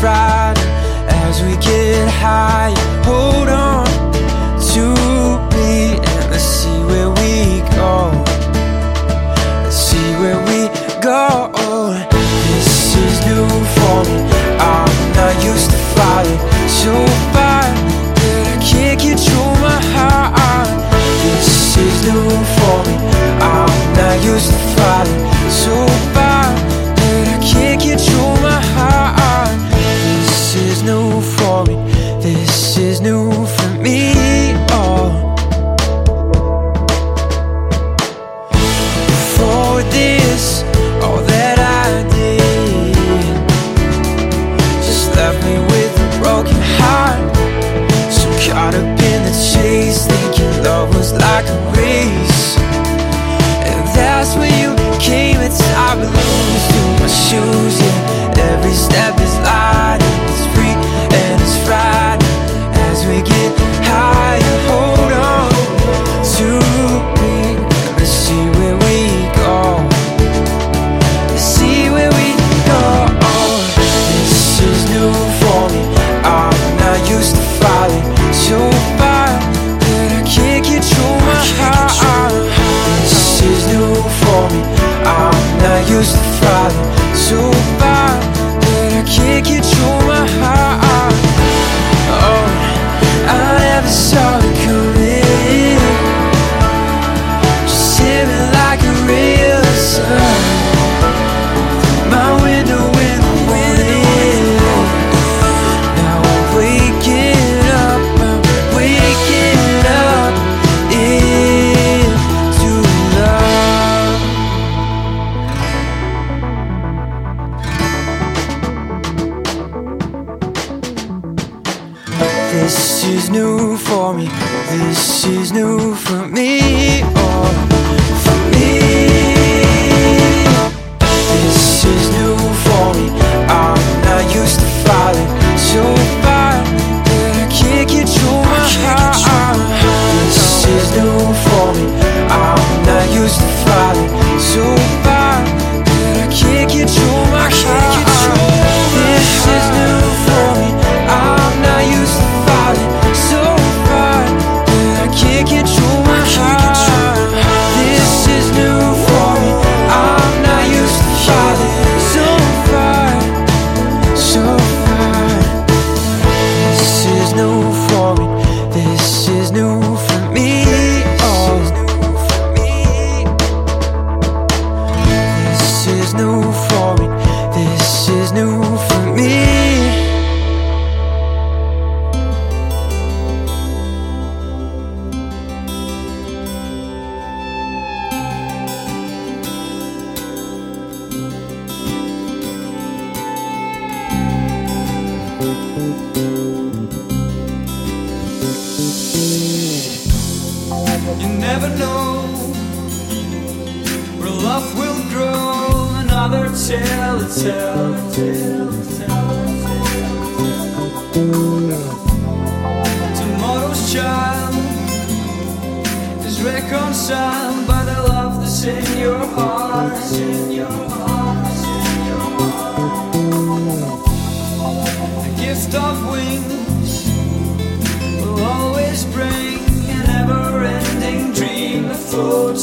fried 0.00 0.56
as 1.24 1.42
we 1.42 1.52
get 1.58 2.08
high. 2.08 2.72
Hold 3.04 3.48
on 3.50 3.86
to 4.72 4.84
me 5.52 6.00
and 6.08 6.30
let's 6.32 6.42
see 6.42 6.78
where 6.88 7.10
we 7.20 7.60
go. 7.76 8.08
Let's 9.62 9.76
see 9.76 10.08
where 10.20 10.40
we 10.48 10.60
go. 11.04 11.20
This 12.48 12.96
is 12.96 13.14
new 13.28 13.46
for 13.76 13.98
me. 14.08 14.18
I'm 14.58 14.96
not 15.20 15.34
used 15.44 15.70
to 15.70 15.78
flying 15.92 16.40
so 16.82 16.94
far 17.32 17.64
that 18.20 18.44
I 18.54 18.58
can't 18.64 18.98
control 18.98 19.52
my 19.68 19.80
heart. 19.92 20.68
This 21.24 21.76
is 21.76 21.96
new 22.08 22.28
for 22.56 22.76
me. 22.88 22.96
I'm 23.52 23.76
not 24.00 24.16
used 24.24 24.48
to 24.48 24.58
flying. 24.72 25.39
chase 49.40 50.06
Thinking 50.06 50.62
love 50.62 50.94
was 50.94 51.12
like 51.12 51.46
a 51.48 51.58
race. 51.72 52.58
And 53.64 53.82
that's 53.96 54.36
when 54.36 54.52
you 54.60 54.76
came 55.00 55.40
It's 55.40 55.58
time 55.72 55.98
to 56.00 56.06
lose 56.06 56.64
to 56.72 56.80
my 57.00 57.08
shoes, 57.08 57.80
yeah. 57.80 58.50
Every 58.52 58.72
step 58.72 59.18
is 59.20 59.34
light 59.40 60.00
and 60.00 60.30
it's 60.30 60.46
free 60.54 60.76
and 61.16 61.42
it's 61.42 61.68
right. 61.68 61.89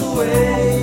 away. 0.00 0.77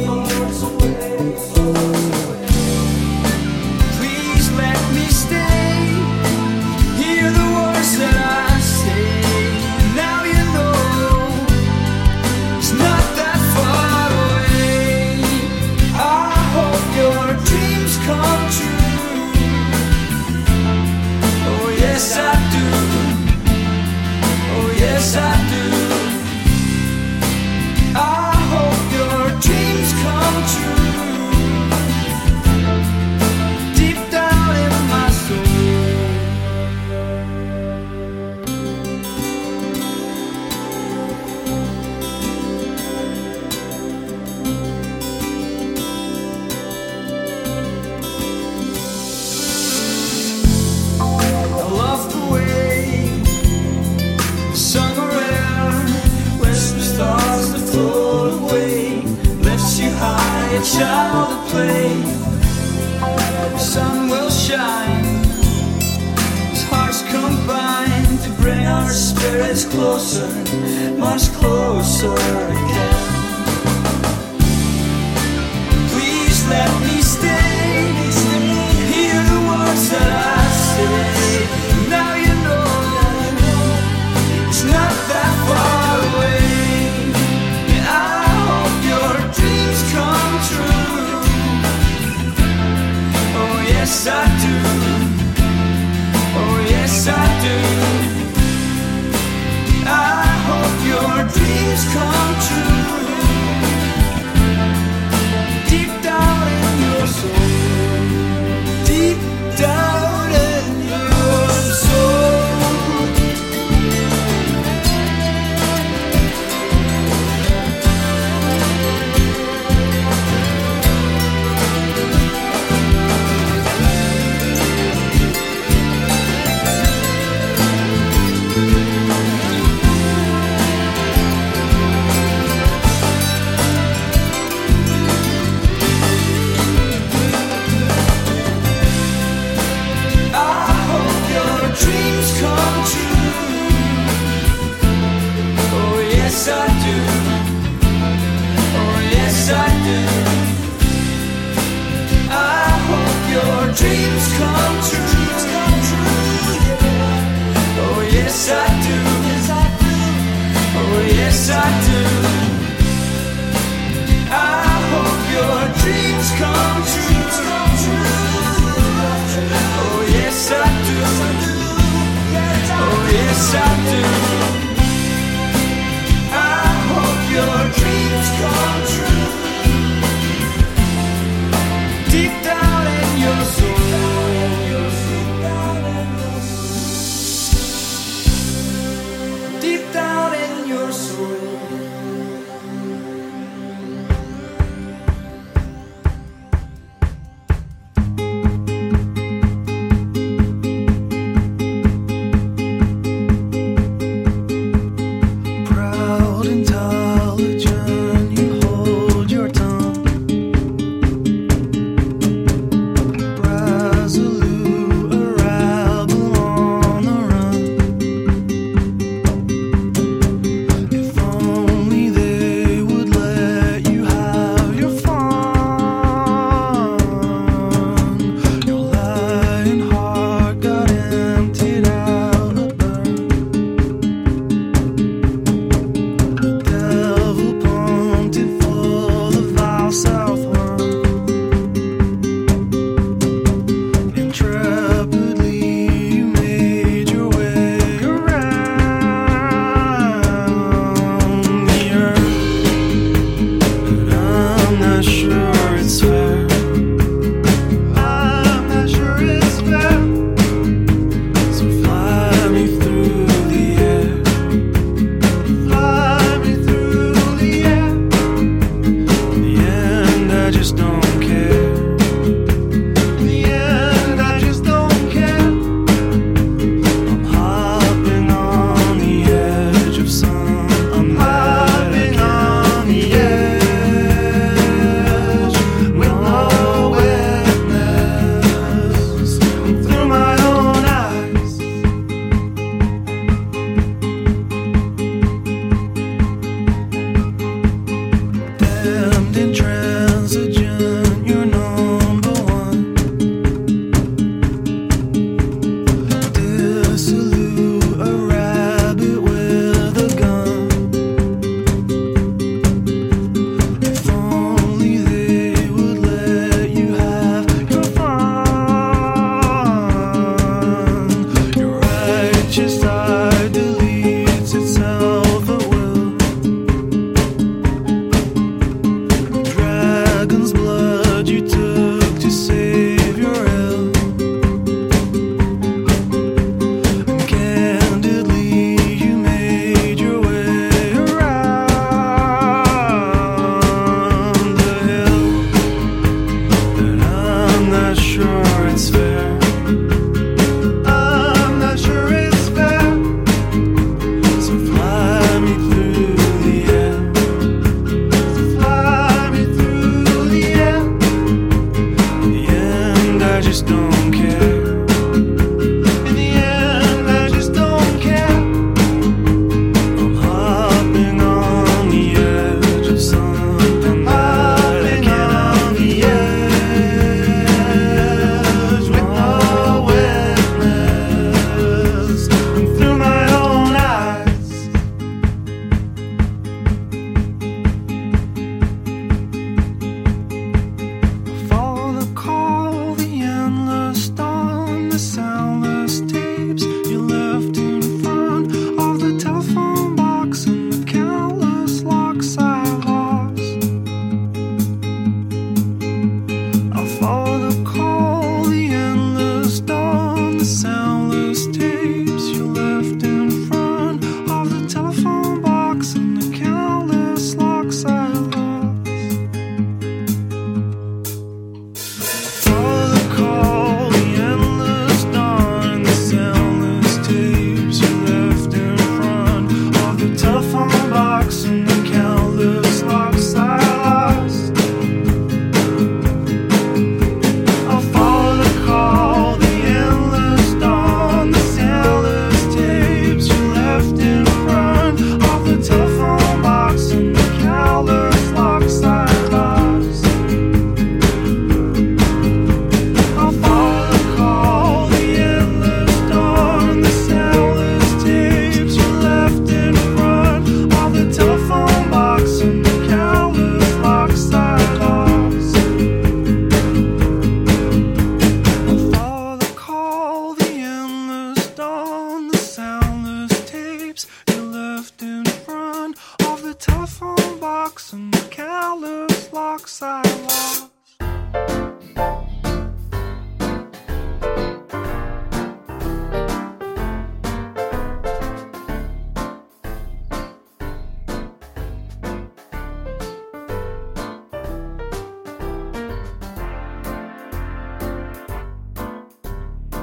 just 363.46 363.68
don't 363.68 364.12
care. 364.12 364.55